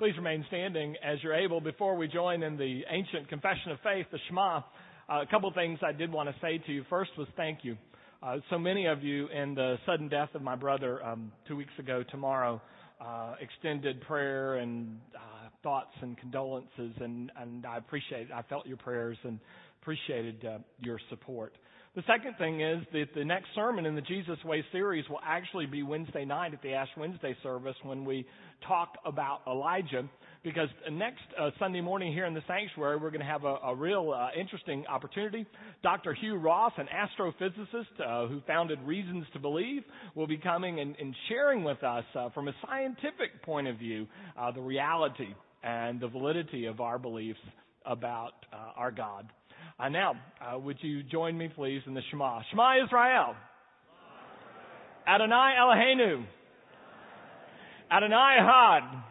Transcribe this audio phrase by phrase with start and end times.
[0.00, 4.06] Please remain standing as you're able before we join in the ancient confession of faith,
[4.10, 4.60] the Shema.
[5.10, 6.84] Uh, a couple of things I did want to say to you.
[6.88, 7.76] First was thank you.
[8.22, 11.74] Uh, so many of you in the sudden death of my brother um, two weeks
[11.78, 12.62] ago tomorrow
[12.98, 18.78] uh, extended prayer and uh, thoughts and condolences, and, and I appreciate I felt your
[18.78, 19.38] prayers and
[19.82, 21.52] appreciated uh, your support.
[21.96, 25.66] The second thing is that the next sermon in the Jesus Way series will actually
[25.66, 28.24] be Wednesday night at the Ash Wednesday service when we
[28.68, 30.08] talk about Elijah.
[30.44, 33.74] Because next uh, Sunday morning here in the sanctuary, we're going to have a, a
[33.74, 35.44] real uh, interesting opportunity.
[35.82, 36.14] Dr.
[36.14, 39.82] Hugh Ross, an astrophysicist uh, who founded Reasons to Believe,
[40.14, 44.06] will be coming and, and sharing with us uh, from a scientific point of view
[44.38, 45.34] uh, the reality
[45.64, 47.40] and the validity of our beliefs
[47.84, 49.28] about uh, our God.
[49.80, 50.12] Uh, now,
[50.44, 52.42] uh, would you join me, please, in the Shema?
[52.50, 53.34] Shema Israel.
[55.08, 56.26] Adonai Eloheinu.
[57.90, 59.02] Adonai Echad.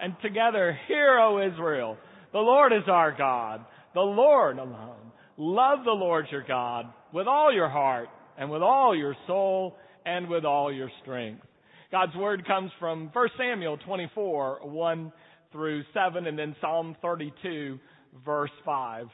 [0.00, 1.96] And together, hear, O Israel.
[2.32, 3.64] The Lord is our God.
[3.94, 5.10] The Lord alone.
[5.36, 9.74] Love the Lord your God with all your heart and with all your soul
[10.06, 11.42] and with all your strength.
[11.90, 15.12] God's word comes from 1 Samuel 24, 1
[15.50, 17.80] through 7, and then Psalm 32,
[18.24, 19.06] verse 5.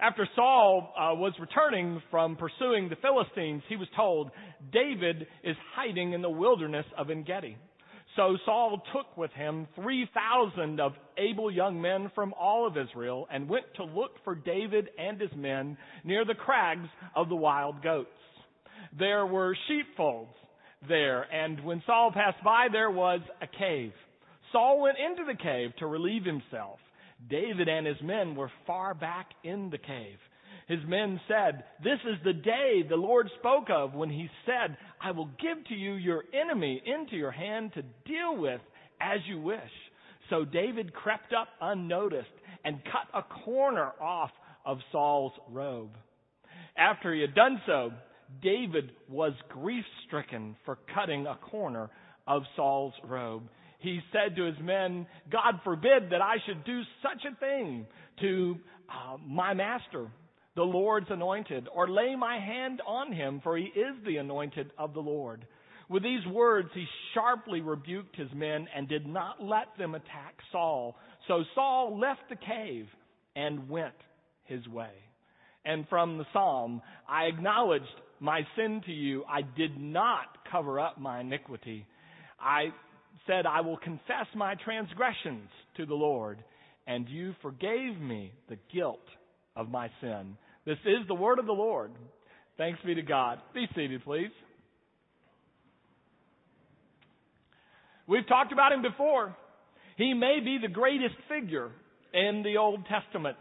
[0.00, 4.30] After Saul uh, was returning from pursuing the Philistines, he was told,
[4.72, 7.56] David is hiding in the wilderness of Engedi.
[8.14, 13.48] So Saul took with him 3,000 of able young men from all of Israel and
[13.48, 18.08] went to look for David and his men near the crags of the wild goats.
[18.96, 20.32] There were sheepfolds
[20.88, 23.92] there, and when Saul passed by, there was a cave.
[24.52, 26.78] Saul went into the cave to relieve himself.
[27.28, 30.18] David and his men were far back in the cave.
[30.68, 35.10] His men said, This is the day the Lord spoke of when he said, I
[35.10, 38.60] will give to you your enemy into your hand to deal with
[39.00, 39.60] as you wish.
[40.30, 42.28] So David crept up unnoticed
[42.64, 44.30] and cut a corner off
[44.66, 45.92] of Saul's robe.
[46.76, 47.90] After he had done so,
[48.42, 51.88] David was grief stricken for cutting a corner
[52.26, 53.44] of Saul's robe
[53.78, 57.86] he said to his men, God forbid that I should do such a thing
[58.20, 58.56] to
[58.88, 60.08] uh, my master,
[60.56, 64.94] the Lord's anointed, or lay my hand on him, for he is the anointed of
[64.94, 65.46] the Lord.
[65.88, 66.84] With these words, he
[67.14, 70.96] sharply rebuked his men and did not let them attack Saul.
[71.28, 72.86] So Saul left the cave
[73.36, 73.94] and went
[74.44, 74.90] his way.
[75.64, 77.84] And from the psalm, I acknowledged
[78.20, 79.24] my sin to you.
[79.24, 81.86] I did not cover up my iniquity.
[82.40, 82.68] I
[83.28, 86.42] said, I will confess my transgressions to the Lord,
[86.88, 88.98] and you forgave me the guilt
[89.54, 90.36] of my sin.
[90.66, 91.92] This is the word of the Lord.
[92.56, 93.38] Thanks be to God.
[93.54, 94.30] Be seated, please.
[98.08, 99.36] We've talked about him before.
[99.96, 101.70] He may be the greatest figure
[102.14, 103.36] in the Old Testament.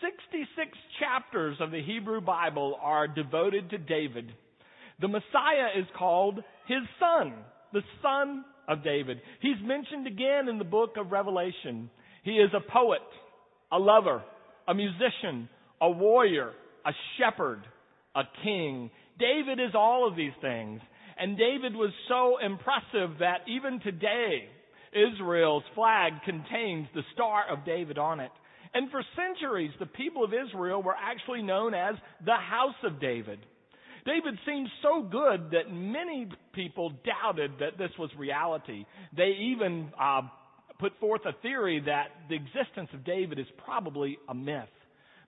[0.00, 0.68] 66
[1.00, 4.30] chapters of the Hebrew Bible are devoted to David.
[5.00, 6.36] The Messiah is called
[6.68, 7.34] his son,
[7.72, 9.20] the son of David.
[9.40, 11.90] He's mentioned again in the book of Revelation.
[12.24, 13.00] He is a poet,
[13.70, 14.22] a lover,
[14.66, 15.48] a musician,
[15.80, 16.52] a warrior,
[16.84, 17.62] a shepherd,
[18.14, 18.90] a king.
[19.18, 20.80] David is all of these things.
[21.18, 24.48] And David was so impressive that even today,
[24.92, 28.30] Israel's flag contains the Star of David on it.
[28.74, 31.94] And for centuries, the people of Israel were actually known as
[32.24, 33.38] the House of David.
[34.06, 38.86] David seemed so good that many people doubted that this was reality.
[39.16, 40.22] They even uh,
[40.78, 44.68] put forth a theory that the existence of David is probably a myth.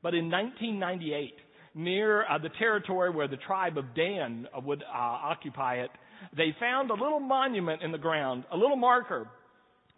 [0.01, 1.35] But in 1998,
[1.75, 5.91] near uh, the territory where the tribe of Dan would uh, occupy it,
[6.37, 9.29] they found a little monument in the ground, a little marker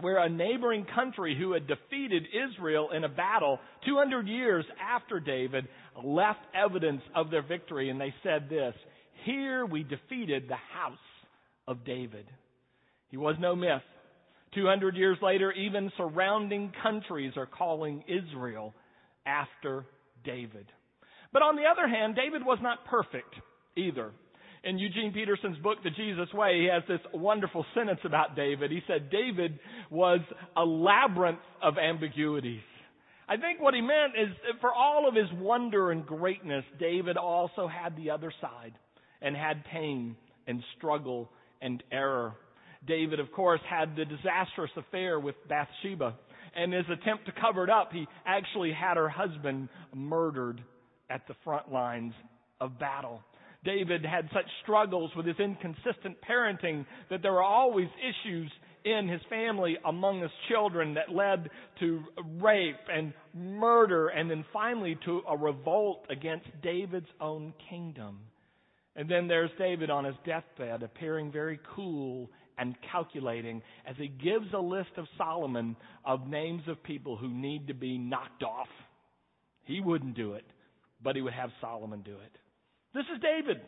[0.00, 5.66] where a neighboring country who had defeated Israel in a battle 200 years after David
[6.02, 8.74] left evidence of their victory, and they said this
[9.24, 10.98] Here we defeated the house
[11.66, 12.26] of David.
[13.08, 13.82] He was no myth.
[14.54, 18.74] 200 years later, even surrounding countries are calling Israel
[19.24, 19.86] after
[20.24, 20.66] David.
[21.32, 23.34] But on the other hand, David was not perfect
[23.76, 24.10] either.
[24.62, 28.70] In Eugene Peterson's book, The Jesus Way, he has this wonderful sentence about David.
[28.70, 29.58] He said, David
[29.90, 30.20] was
[30.54, 32.60] a labyrinth of ambiguities.
[33.26, 37.68] I think what he meant is for all of his wonder and greatness, David also
[37.68, 38.74] had the other side
[39.22, 40.16] and had pain
[40.46, 41.30] and struggle
[41.62, 42.34] and error.
[42.86, 46.16] David, of course, had the disastrous affair with Bathsheba.
[46.54, 50.60] And his attempt to cover it up, he actually had her husband murdered
[51.08, 52.12] at the front lines
[52.60, 53.22] of battle.
[53.64, 58.50] David had such struggles with his inconsistent parenting that there were always issues
[58.84, 62.02] in his family among his children that led to
[62.40, 68.20] rape and murder and then finally to a revolt against David's own kingdom.
[68.96, 74.52] And then there's David on his deathbed appearing very cool and calculating as he gives
[74.54, 78.68] a list of Solomon of names of people who need to be knocked off.
[79.64, 80.44] He wouldn't do it,
[81.02, 82.32] but he would have Solomon do it.
[82.94, 83.60] This is David.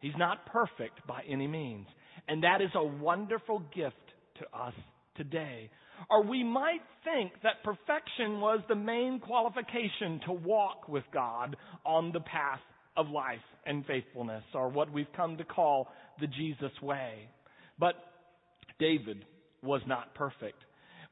[0.00, 1.86] He's not perfect by any means.
[2.28, 3.96] And that is a wonderful gift
[4.38, 4.74] to us
[5.16, 5.70] today.
[6.10, 12.12] Or we might think that perfection was the main qualification to walk with God on
[12.12, 12.60] the path
[12.96, 15.88] of life and faithfulness, or what we've come to call
[16.20, 17.28] the Jesus way.
[17.78, 17.94] But
[18.78, 19.24] David
[19.62, 20.58] was not perfect.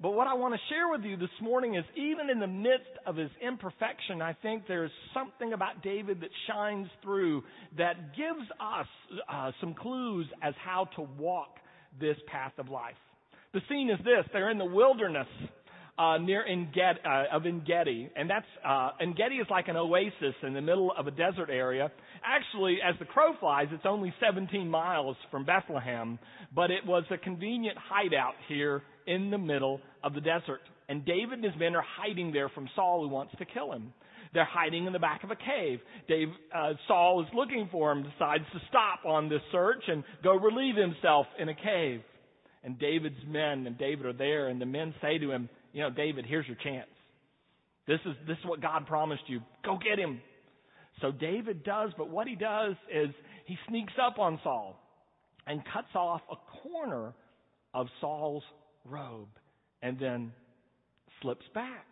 [0.03, 2.89] But what I want to share with you this morning is even in the midst
[3.07, 7.43] of his imperfection, I think there's something about David that shines through
[7.77, 8.87] that gives us
[9.31, 11.57] uh, some clues as how to walk
[12.01, 12.95] this path of life.
[13.53, 14.25] The scene is this.
[14.33, 15.27] They're in the wilderness
[15.99, 20.55] uh, near Engedi, uh, of Engedi, and that's uh, Engedi is like an oasis in
[20.55, 21.93] the middle of a desert area.
[22.25, 26.19] Actually, as the crow flies, it's only 17 miles from Bethlehem,
[26.55, 30.61] but it was a convenient hideout here in the middle of the desert.
[30.89, 33.93] And David and his men are hiding there from Saul, who wants to kill him.
[34.33, 35.81] They're hiding in the back of a cave.
[36.09, 40.37] Dave, uh, Saul is looking for him, decides to stop on this search and go
[40.37, 42.01] relieve himself in a cave.
[42.63, 45.91] And David's men and David are there, and the men say to him, You know,
[45.91, 46.91] David, here's your chance.
[47.89, 49.41] This is, this is what God promised you.
[49.65, 50.21] Go get him.
[51.01, 53.09] So David does, but what he does is
[53.47, 54.79] he sneaks up on Saul
[55.47, 57.15] and cuts off a corner
[57.75, 58.45] of Saul's
[58.85, 59.29] robe
[59.83, 60.33] and then
[61.23, 61.87] slips back.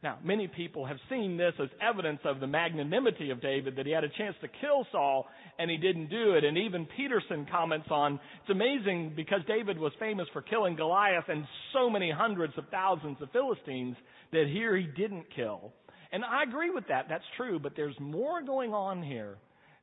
[0.00, 3.90] Now, many people have seen this as evidence of the magnanimity of David, that he
[3.90, 5.26] had a chance to kill Saul
[5.58, 6.44] and he didn't do it.
[6.44, 11.44] And even Peterson comments on it's amazing because David was famous for killing Goliath and
[11.72, 13.96] so many hundreds of thousands of Philistines
[14.30, 15.72] that here he didn't kill.
[16.12, 17.06] And I agree with that.
[17.08, 17.58] That's true.
[17.58, 19.36] But there's more going on here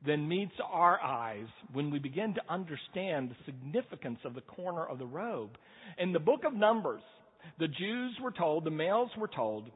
[0.04, 4.98] than meets our eyes when we begin to understand the significance of the corner of
[4.98, 5.50] the robe.
[5.98, 7.02] In the book of Numbers,
[7.58, 9.70] the Jews were told, the males were told,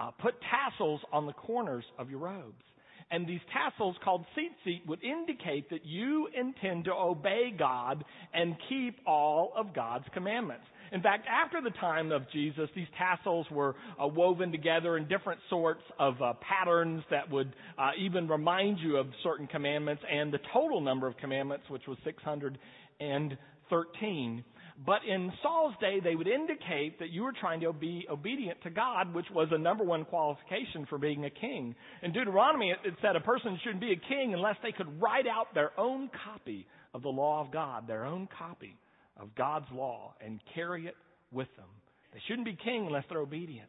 [0.00, 2.62] uh, put tassels on the corners of your robes.
[3.10, 8.96] And these tassels called tzitzit would indicate that you intend to obey God and keep
[9.06, 10.64] all of God's commandments.
[10.92, 15.40] In fact, after the time of Jesus, these tassels were uh, woven together in different
[15.48, 20.40] sorts of uh, patterns that would uh, even remind you of certain commandments and the
[20.52, 24.44] total number of commandments, which was 613.
[24.84, 28.70] But in Saul's day, they would indicate that you were trying to be obedient to
[28.70, 31.74] God, which was a number one qualification for being a king.
[32.02, 35.54] In Deuteronomy, it said a person shouldn't be a king unless they could write out
[35.54, 38.76] their own copy of the law of God, their own copy
[39.22, 40.96] of God's law and carry it
[41.30, 41.68] with them.
[42.12, 43.68] They shouldn't be king unless they're obedient.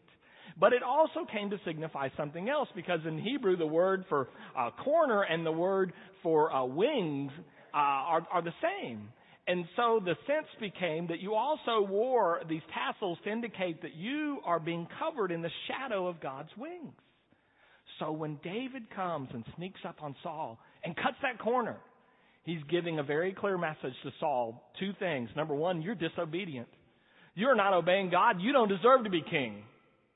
[0.60, 4.28] But it also came to signify something else because in Hebrew the word for
[4.58, 7.32] uh, corner and the word for uh, wings
[7.74, 9.10] uh, are, are the same.
[9.48, 14.40] And so the sense became that you also wore these tassels to indicate that you
[14.46, 16.94] are being covered in the shadow of God's wings.
[18.00, 21.78] So when David comes and sneaks up on Saul and cuts that corner,
[22.44, 24.72] he's giving a very clear message to Saul.
[24.80, 25.30] Two things.
[25.36, 26.68] Number one, you're disobedient.
[27.36, 28.38] You're not obeying God.
[28.40, 29.64] You don't deserve to be king.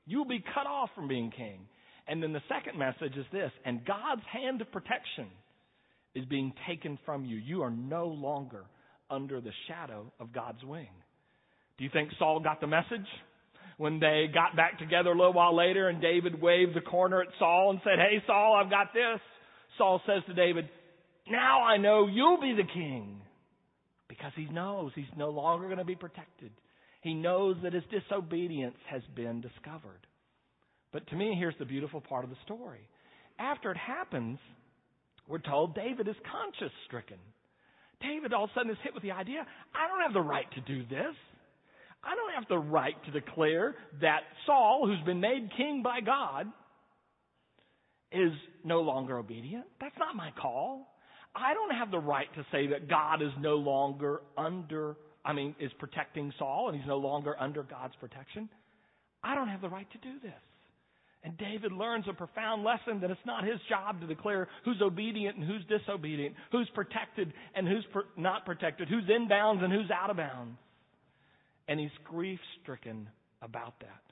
[0.06, 1.60] You will be cut off from being king.
[2.06, 5.26] And then the second message is this, and God's hand of protection
[6.14, 7.36] is being taken from you.
[7.36, 8.64] You are no longer
[9.10, 10.88] under the shadow of God's wing.
[11.76, 13.06] Do you think Saul got the message?
[13.76, 17.28] When they got back together a little while later and David waved the corner at
[17.38, 19.20] Saul and said, Hey Saul, I've got this.
[19.76, 20.68] Saul says to David,
[21.30, 23.20] now I know you'll be the king.
[24.08, 26.50] Because he knows he's no longer going to be protected.
[27.02, 30.06] He knows that his disobedience has been discovered.
[30.92, 32.88] But to me, here's the beautiful part of the story.
[33.38, 34.38] After it happens,
[35.28, 37.18] we're told David is conscience stricken.
[38.00, 39.44] David all of a sudden is hit with the idea
[39.74, 41.14] I don't have the right to do this.
[42.02, 46.46] I don't have the right to declare that Saul, who's been made king by God,
[48.12, 48.32] is
[48.64, 49.64] no longer obedient.
[49.80, 50.86] That's not my call.
[51.34, 55.54] I don't have the right to say that God is no longer under, I mean,
[55.60, 58.48] is protecting Saul and he's no longer under God's protection.
[59.22, 60.32] I don't have the right to do this.
[61.24, 65.36] And David learns a profound lesson that it's not his job to declare who's obedient
[65.36, 67.84] and who's disobedient, who's protected and who's
[68.16, 70.56] not protected, who's in bounds and who's out of bounds.
[71.66, 73.08] And he's grief stricken
[73.42, 74.02] about that.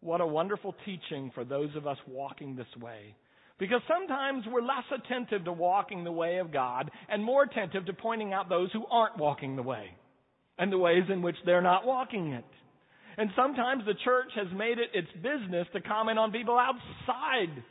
[0.00, 3.16] What a wonderful teaching for those of us walking this way.
[3.60, 7.92] Because sometimes we're less attentive to walking the way of God and more attentive to
[7.92, 9.90] pointing out those who aren't walking the way.
[10.58, 12.44] and the ways in which they're not walking it.
[13.16, 17.62] And sometimes the church has made it its business to comment on people outside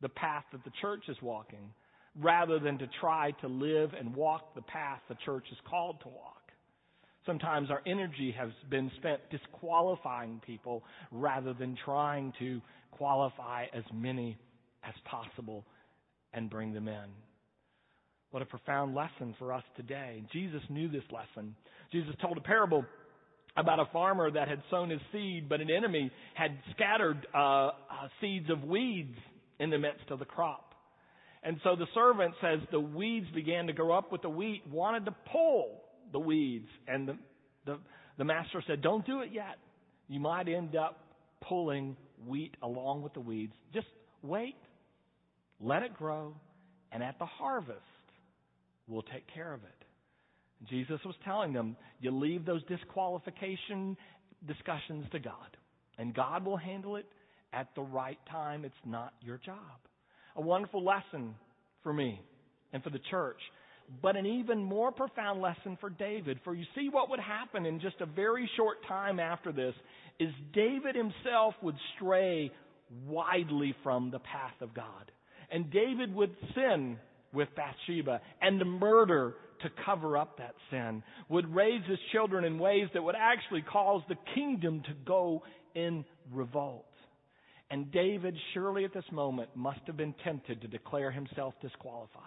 [0.00, 1.72] the path that the church is walking
[2.18, 6.08] rather than to try to live and walk the path the church is called to
[6.08, 6.40] walk.
[7.26, 14.38] Sometimes our energy has been spent disqualifying people rather than trying to qualify as many
[14.84, 15.64] as possible
[16.32, 17.08] and bring them in.
[18.30, 20.22] What a profound lesson for us today.
[20.32, 21.56] Jesus knew this lesson.
[21.90, 22.84] Jesus told a parable
[23.56, 27.70] about a farmer that had sown his seed, but an enemy had scattered uh, uh,
[28.20, 29.16] seeds of weeds
[29.58, 30.74] in the midst of the crop.
[31.42, 35.06] And so the servant says the weeds began to grow up with the wheat, wanted
[35.06, 35.80] to pull
[36.12, 36.68] the weeds.
[36.86, 37.18] And the,
[37.66, 37.78] the,
[38.18, 39.56] the master said, Don't do it yet.
[40.08, 41.00] You might end up
[41.48, 41.96] pulling
[42.26, 43.54] wheat along with the weeds.
[43.72, 43.86] Just
[44.22, 44.56] wait,
[45.60, 46.34] let it grow,
[46.92, 47.80] and at the harvest,
[48.88, 50.68] we'll take care of it.
[50.68, 53.96] Jesus was telling them, you leave those disqualification
[54.46, 55.56] discussions to God,
[55.98, 57.06] and God will handle it
[57.52, 58.64] at the right time.
[58.64, 59.56] It's not your job.
[60.36, 61.34] A wonderful lesson
[61.82, 62.20] for me
[62.72, 63.40] and for the church,
[64.02, 66.38] but an even more profound lesson for David.
[66.44, 69.74] For you see, what would happen in just a very short time after this
[70.18, 72.52] is David himself would stray
[73.06, 75.10] widely from the path of God.
[75.50, 76.98] And David would sin
[77.32, 82.58] with Bathsheba and the murder to cover up that sin, would raise his children in
[82.58, 85.42] ways that would actually cause the kingdom to go
[85.74, 86.86] in revolt.
[87.70, 92.22] And David, surely at this moment, must have been tempted to declare himself disqualified.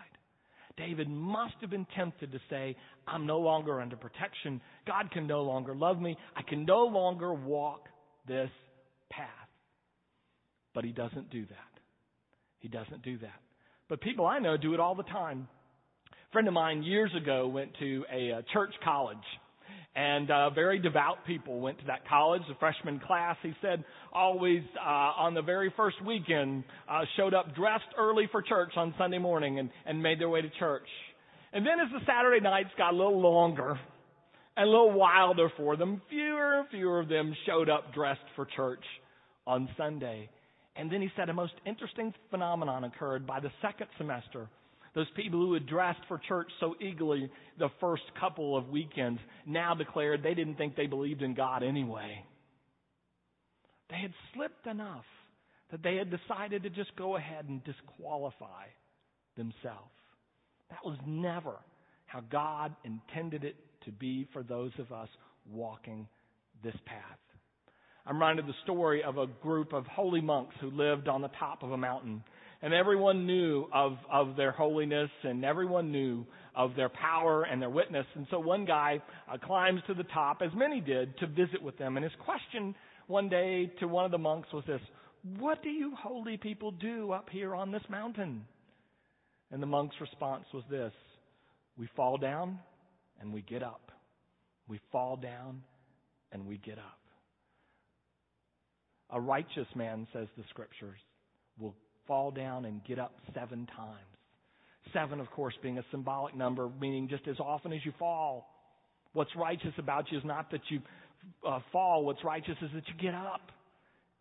[0.77, 2.75] David must have been tempted to say,
[3.07, 4.61] I'm no longer under protection.
[4.87, 6.17] God can no longer love me.
[6.35, 7.87] I can no longer walk
[8.27, 8.49] this
[9.11, 9.27] path.
[10.73, 11.72] But he doesn't do that.
[12.63, 13.41] He doesn't do that.
[13.89, 15.47] But people I know do it all the time.
[16.09, 19.17] A friend of mine years ago went to a, a uh, church college.
[19.95, 23.35] And uh, very devout people went to that college, the freshman class.
[23.43, 28.41] He said always uh, on the very first weekend uh, showed up dressed early for
[28.41, 30.87] church on Sunday morning and, and made their way to church.
[31.51, 33.77] And then as the Saturday nights got a little longer
[34.55, 38.47] and a little wilder for them, fewer and fewer of them showed up dressed for
[38.55, 38.83] church
[39.45, 40.29] on Sunday.
[40.75, 44.49] And then he said a most interesting phenomenon occurred by the second semester.
[44.95, 49.73] Those people who had dressed for church so eagerly the first couple of weekends now
[49.73, 52.23] declared they didn't think they believed in God anyway.
[53.89, 55.05] They had slipped enough
[55.71, 58.65] that they had decided to just go ahead and disqualify
[59.35, 59.91] themselves.
[60.69, 61.55] That was never
[62.05, 65.09] how God intended it to be for those of us
[65.51, 66.07] walking
[66.63, 67.19] this path.
[68.05, 71.63] I'm reminded the story of a group of holy monks who lived on the top
[71.63, 72.23] of a mountain.
[72.61, 77.69] And everyone knew of, of their holiness and everyone knew of their power and their
[77.69, 78.05] witness.
[78.15, 81.77] And so one guy uh, climbs to the top, as many did, to visit with
[81.77, 81.97] them.
[81.97, 82.75] And his question
[83.07, 84.81] one day to one of the monks was this
[85.39, 88.45] What do you holy people do up here on this mountain?
[89.51, 90.93] And the monk's response was this
[91.77, 92.59] We fall down
[93.19, 93.91] and we get up.
[94.67, 95.63] We fall down
[96.31, 97.02] and we get up.
[99.13, 100.97] A righteous man, says the scriptures,
[101.59, 101.75] will
[102.07, 103.99] fall down and get up seven times.
[104.91, 108.49] Seven, of course, being a symbolic number, meaning just as often as you fall.
[109.13, 110.81] What's righteous about you is not that you
[111.47, 112.03] uh, fall.
[112.03, 113.51] What's righteous is that you get up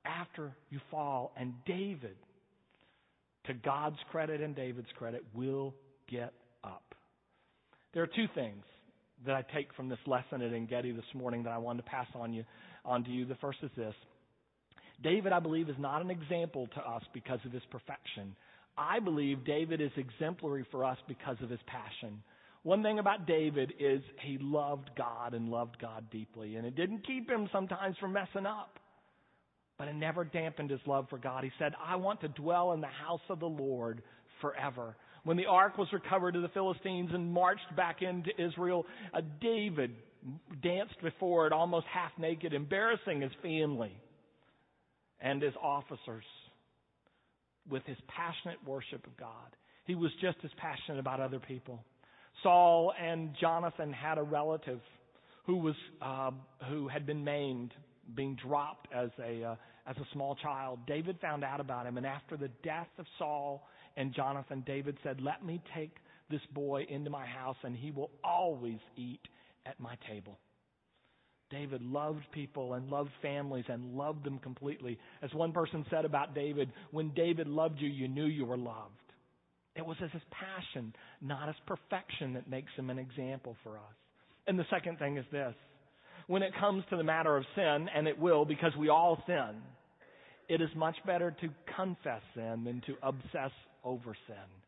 [0.05, 1.33] after you fall.
[1.37, 2.17] And David,
[3.47, 5.75] to God's credit and David's credit, will
[6.09, 6.33] get
[6.63, 6.95] up.
[7.95, 8.63] There are two things
[9.27, 12.07] that I take from this lesson at Engedi this morning that I wanted to pass
[12.15, 12.45] on you
[12.85, 13.25] on to you.
[13.25, 13.95] The first is this.
[15.03, 18.35] David, I believe, is not an example to us because of his perfection.
[18.77, 22.23] I believe David is exemplary for us because of his passion.
[22.63, 27.07] One thing about David is he loved God and loved God deeply, and it didn't
[27.07, 28.79] keep him sometimes from messing up.
[29.79, 31.43] But it never dampened his love for God.
[31.43, 34.03] He said, I want to dwell in the house of the Lord
[34.41, 34.97] forever.
[35.25, 39.93] When the ark was recovered to the Philistines and marched back into Israel, uh, David
[40.63, 43.97] danced before it almost half naked, embarrassing his family
[45.23, 46.25] and his officers
[47.71, 49.57] with his passionate worship of God.
[49.85, 51.83] He was just as passionate about other people.
[52.43, 54.81] Saul and Jonathan had a relative
[55.47, 56.31] who was uh,
[56.69, 57.73] who had been maimed,
[58.15, 60.81] being dropped as a uh, as a small child.
[60.87, 65.21] David found out about him, and after the death of Saul and Jonathan, David said,
[65.21, 65.97] "Let me take
[66.31, 69.21] this boy into my house, and he will always eat
[69.67, 70.39] at my table."
[71.53, 74.99] David loved people and loved families and loved them completely.
[75.23, 78.95] As one person said about David, when David loved you, you knew you were loved.
[79.77, 83.95] It was as his passion, not his perfection, that makes him an example for us.
[84.47, 85.55] And the second thing is this.
[86.27, 89.63] When it comes to the matter of sin, and it will because we all sin,
[90.49, 93.53] it is much better to confess sin than to obsess
[93.85, 94.62] over sin.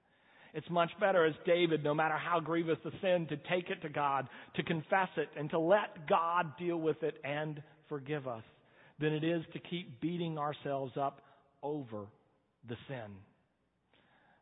[0.54, 3.88] It's much better as David, no matter how grievous the sin, to take it to
[3.88, 8.44] God, to confess it, and to let God deal with it and forgive us
[9.00, 11.20] than it is to keep beating ourselves up
[11.62, 12.06] over
[12.68, 13.10] the sin.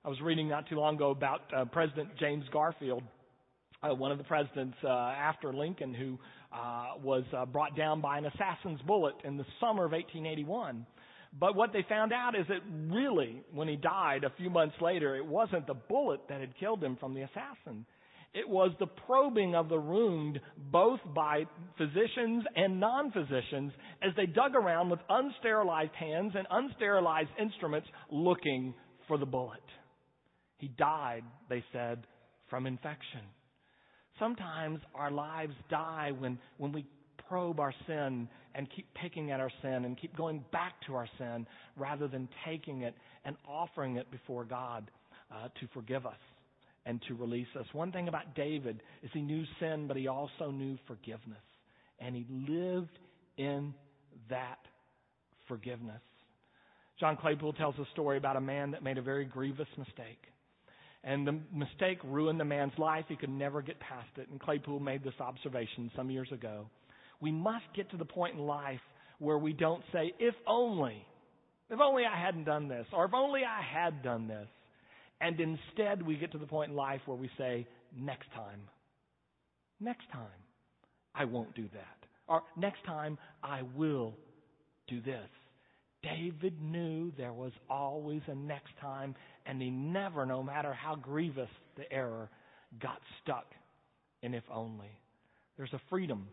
[0.04, 3.02] I was reading not too long ago about uh, President James Garfield,
[3.83, 6.19] uh, one of the presidents uh, after Lincoln, who
[6.52, 10.85] uh, was uh, brought down by an assassin's bullet in the summer of 1881.
[11.38, 12.60] But what they found out is that
[12.92, 16.82] really, when he died a few months later, it wasn't the bullet that had killed
[16.84, 17.86] him from the assassin.
[18.34, 21.44] It was the probing of the wound both by
[21.76, 23.72] physicians and non-physicians
[24.02, 28.74] as they dug around with unsterilized hands and unsterilized instruments looking
[29.06, 29.60] for the bullet.
[30.56, 32.06] He died, they said,
[32.48, 33.20] from infection.
[34.18, 36.86] Sometimes our lives die when, when we
[37.28, 41.09] probe our sin and keep picking at our sin and keep going back to our
[41.19, 44.90] sin rather than taking it and offering it before God
[45.33, 46.19] uh, to forgive us
[46.85, 47.66] and to release us.
[47.73, 51.38] One thing about David is he knew sin, but he also knew forgiveness.
[52.00, 52.99] And he lived
[53.37, 53.73] in
[54.28, 54.59] that
[55.49, 56.00] forgiveness.
[56.99, 60.23] John Claypool tells a story about a man that made a very grievous mistake.
[61.04, 63.04] And the mistake ruined the man's life.
[63.09, 64.28] He could never get past it.
[64.28, 66.66] And Claypool made this observation some years ago
[67.22, 68.80] we must get to the point in life
[69.20, 71.06] where we don't say, if only,
[71.70, 74.48] if only I hadn't done this, or if only I had done this.
[75.20, 78.60] And instead, we get to the point in life where we say, next time,
[79.80, 80.26] next time,
[81.14, 82.08] I won't do that.
[82.26, 84.14] Or next time, I will
[84.88, 85.28] do this.
[86.02, 89.14] David knew there was always a next time,
[89.46, 92.28] and he never, no matter how grievous the error,
[92.80, 93.46] got stuck
[94.22, 94.90] in if only.
[95.56, 96.26] There's a freedom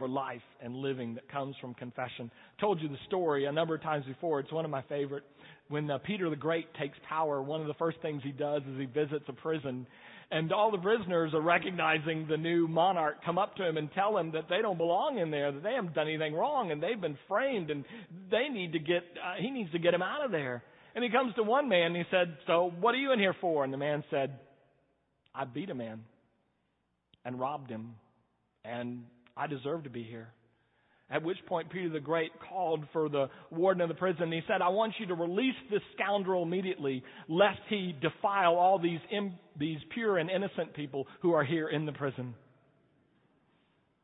[0.00, 2.28] for life and living that comes from confession.
[2.60, 4.40] Told you the story a number of times before.
[4.40, 5.22] It's one of my favorite.
[5.68, 8.78] When uh, Peter the Great takes power, one of the first things he does is
[8.80, 9.86] he visits a prison.
[10.32, 14.16] And all the prisoners are recognizing the new monarch come up to him and tell
[14.16, 17.00] him that they don't belong in there, that they haven't done anything wrong, and they've
[17.00, 17.84] been framed, and
[18.30, 20.64] they need to get, uh, he needs to get him out of there.
[20.94, 23.36] And he comes to one man and he said, So what are you in here
[23.40, 23.62] for?
[23.62, 24.38] And the man said,
[25.34, 26.00] I beat a man
[27.24, 27.94] and robbed him
[28.64, 29.04] and
[29.40, 30.28] I deserve to be here.
[31.10, 34.24] At which point Peter the Great called for the warden of the prison.
[34.24, 38.78] and He said, I want you to release this scoundrel immediately, lest he defile all
[38.78, 42.34] these, Im- these pure and innocent people who are here in the prison.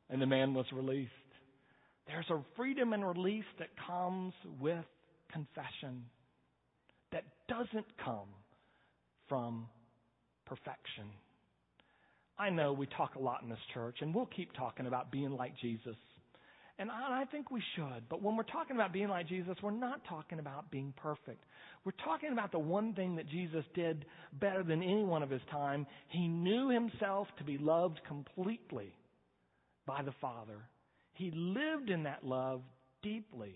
[0.09, 1.12] And the man was released.
[2.07, 4.85] There's a freedom and release that comes with
[5.31, 6.05] confession
[7.12, 8.29] that doesn't come
[9.29, 9.66] from
[10.46, 11.05] perfection.
[12.38, 15.33] I know we talk a lot in this church, and we'll keep talking about being
[15.33, 15.96] like Jesus.
[16.79, 18.07] And I think we should.
[18.11, 21.42] But when we're talking about being like Jesus, we're not talking about being perfect.
[21.87, 24.05] We're talking about the one thing that Jesus did
[24.38, 25.87] better than anyone of his time.
[26.09, 28.94] He knew himself to be loved completely
[29.87, 30.59] by the Father.
[31.14, 32.61] He lived in that love
[33.03, 33.55] deeply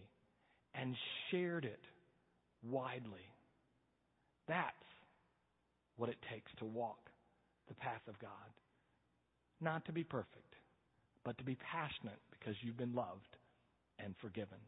[0.74, 0.94] and
[1.30, 1.80] shared it
[2.62, 3.26] widely.
[4.48, 4.70] That's
[5.98, 7.10] what it takes to walk
[7.68, 8.30] the path of God
[9.60, 10.54] not to be perfect,
[11.24, 13.36] but to be passionate because you've been loved
[13.98, 14.58] and forgiven.